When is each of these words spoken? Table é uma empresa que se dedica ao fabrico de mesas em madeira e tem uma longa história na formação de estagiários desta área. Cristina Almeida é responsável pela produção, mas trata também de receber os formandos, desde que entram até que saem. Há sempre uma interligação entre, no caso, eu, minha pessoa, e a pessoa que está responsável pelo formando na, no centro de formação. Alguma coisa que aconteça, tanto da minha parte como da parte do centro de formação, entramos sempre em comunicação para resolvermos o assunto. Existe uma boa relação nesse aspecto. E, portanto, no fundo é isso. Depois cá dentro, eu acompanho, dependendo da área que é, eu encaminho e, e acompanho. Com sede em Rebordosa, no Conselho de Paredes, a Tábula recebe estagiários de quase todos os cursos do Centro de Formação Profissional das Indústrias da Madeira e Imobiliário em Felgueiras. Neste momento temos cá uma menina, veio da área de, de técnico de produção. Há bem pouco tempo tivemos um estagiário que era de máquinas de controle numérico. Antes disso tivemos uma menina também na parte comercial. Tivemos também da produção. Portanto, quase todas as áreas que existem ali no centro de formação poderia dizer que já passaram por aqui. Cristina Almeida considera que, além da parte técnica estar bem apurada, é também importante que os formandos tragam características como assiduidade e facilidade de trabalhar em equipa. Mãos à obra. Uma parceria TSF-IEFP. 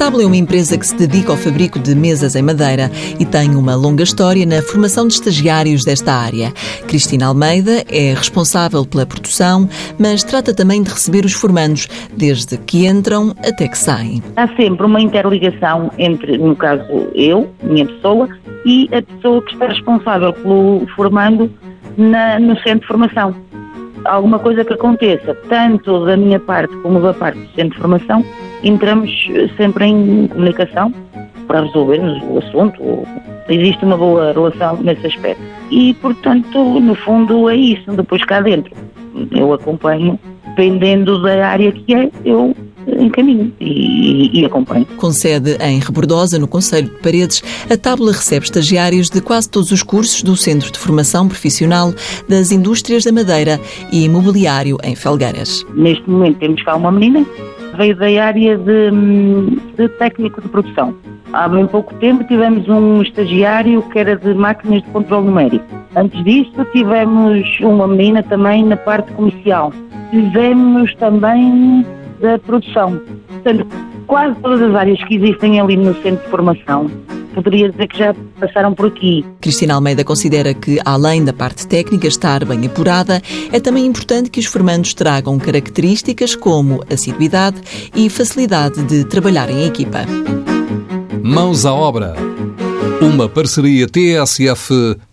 Table 0.00 0.22
é 0.22 0.26
uma 0.26 0.36
empresa 0.36 0.78
que 0.78 0.86
se 0.86 0.96
dedica 0.96 1.30
ao 1.30 1.36
fabrico 1.36 1.78
de 1.78 1.94
mesas 1.94 2.34
em 2.34 2.40
madeira 2.40 2.90
e 3.18 3.26
tem 3.26 3.54
uma 3.54 3.74
longa 3.74 4.02
história 4.02 4.46
na 4.46 4.62
formação 4.62 5.06
de 5.06 5.12
estagiários 5.12 5.84
desta 5.84 6.14
área. 6.14 6.54
Cristina 6.88 7.26
Almeida 7.26 7.84
é 7.86 8.14
responsável 8.14 8.86
pela 8.86 9.04
produção, 9.04 9.68
mas 9.98 10.24
trata 10.24 10.54
também 10.54 10.82
de 10.82 10.88
receber 10.88 11.26
os 11.26 11.34
formandos, 11.34 11.86
desde 12.16 12.56
que 12.56 12.86
entram 12.86 13.34
até 13.46 13.68
que 13.68 13.76
saem. 13.76 14.22
Há 14.36 14.48
sempre 14.56 14.86
uma 14.86 15.02
interligação 15.02 15.90
entre, 15.98 16.38
no 16.38 16.56
caso, 16.56 16.82
eu, 17.14 17.50
minha 17.62 17.84
pessoa, 17.84 18.26
e 18.64 18.88
a 18.94 19.02
pessoa 19.02 19.42
que 19.42 19.52
está 19.52 19.66
responsável 19.66 20.32
pelo 20.32 20.86
formando 20.96 21.52
na, 21.98 22.40
no 22.40 22.58
centro 22.60 22.80
de 22.80 22.86
formação. 22.86 23.49
Alguma 24.04 24.38
coisa 24.38 24.64
que 24.64 24.72
aconteça, 24.72 25.34
tanto 25.48 26.04
da 26.04 26.16
minha 26.16 26.40
parte 26.40 26.74
como 26.78 27.00
da 27.00 27.12
parte 27.12 27.38
do 27.38 27.48
centro 27.54 27.74
de 27.74 27.78
formação, 27.78 28.24
entramos 28.62 29.10
sempre 29.56 29.86
em 29.86 30.26
comunicação 30.28 30.92
para 31.46 31.62
resolvermos 31.62 32.22
o 32.22 32.38
assunto. 32.38 33.06
Existe 33.48 33.84
uma 33.84 33.96
boa 33.96 34.32
relação 34.32 34.76
nesse 34.76 35.06
aspecto. 35.06 35.42
E, 35.70 35.94
portanto, 35.94 36.80
no 36.80 36.94
fundo 36.94 37.48
é 37.50 37.56
isso. 37.56 37.90
Depois 37.92 38.24
cá 38.24 38.40
dentro, 38.40 38.72
eu 39.32 39.52
acompanho, 39.52 40.18
dependendo 40.48 41.20
da 41.22 41.48
área 41.48 41.72
que 41.72 41.94
é, 41.94 42.10
eu 42.24 42.54
encaminho 43.02 43.52
e, 43.60 44.40
e 44.40 44.44
acompanho. 44.44 44.86
Com 44.96 45.10
sede 45.12 45.56
em 45.62 45.78
Rebordosa, 45.78 46.38
no 46.38 46.46
Conselho 46.46 46.88
de 46.88 46.96
Paredes, 46.96 47.42
a 47.70 47.76
Tábula 47.76 48.12
recebe 48.12 48.44
estagiários 48.44 49.10
de 49.10 49.20
quase 49.20 49.48
todos 49.48 49.70
os 49.70 49.82
cursos 49.82 50.22
do 50.22 50.36
Centro 50.36 50.70
de 50.70 50.78
Formação 50.78 51.28
Profissional 51.28 51.92
das 52.28 52.52
Indústrias 52.52 53.04
da 53.04 53.12
Madeira 53.12 53.60
e 53.92 54.04
Imobiliário 54.04 54.78
em 54.82 54.94
Felgueiras. 54.94 55.64
Neste 55.74 56.08
momento 56.08 56.38
temos 56.38 56.62
cá 56.62 56.76
uma 56.76 56.92
menina, 56.92 57.24
veio 57.76 57.96
da 57.96 58.06
área 58.24 58.58
de, 58.58 58.90
de 59.76 59.88
técnico 59.98 60.40
de 60.40 60.48
produção. 60.48 60.94
Há 61.32 61.48
bem 61.48 61.66
pouco 61.66 61.94
tempo 61.94 62.24
tivemos 62.24 62.68
um 62.68 63.02
estagiário 63.02 63.82
que 63.90 63.98
era 64.00 64.16
de 64.16 64.34
máquinas 64.34 64.82
de 64.82 64.88
controle 64.90 65.26
numérico. 65.26 65.64
Antes 65.94 66.22
disso 66.24 66.64
tivemos 66.72 67.46
uma 67.60 67.86
menina 67.86 68.22
também 68.24 68.64
na 68.64 68.76
parte 68.76 69.12
comercial. 69.12 69.72
Tivemos 70.10 70.92
também 70.96 71.86
da 72.20 72.38
produção. 72.38 73.00
Portanto, 73.28 73.66
quase 74.06 74.34
todas 74.40 74.62
as 74.62 74.74
áreas 74.74 75.02
que 75.04 75.16
existem 75.16 75.60
ali 75.60 75.76
no 75.76 75.94
centro 76.02 76.24
de 76.24 76.30
formação 76.30 76.90
poderia 77.34 77.70
dizer 77.70 77.86
que 77.88 77.98
já 77.98 78.14
passaram 78.38 78.74
por 78.74 78.86
aqui. 78.86 79.24
Cristina 79.40 79.74
Almeida 79.74 80.04
considera 80.04 80.52
que, 80.52 80.78
além 80.84 81.24
da 81.24 81.32
parte 81.32 81.66
técnica 81.66 82.06
estar 82.06 82.44
bem 82.44 82.66
apurada, 82.66 83.22
é 83.52 83.58
também 83.60 83.86
importante 83.86 84.30
que 84.30 84.40
os 84.40 84.46
formandos 84.46 84.94
tragam 84.94 85.38
características 85.38 86.34
como 86.34 86.82
assiduidade 86.90 87.60
e 87.94 88.10
facilidade 88.10 88.82
de 88.84 89.04
trabalhar 89.04 89.48
em 89.50 89.64
equipa. 89.64 90.00
Mãos 91.22 91.64
à 91.64 91.72
obra. 91.72 92.14
Uma 93.00 93.28
parceria 93.28 93.86
TSF-IEFP. 93.86 95.10